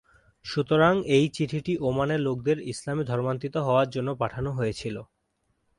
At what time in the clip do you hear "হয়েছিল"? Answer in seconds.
4.51-4.95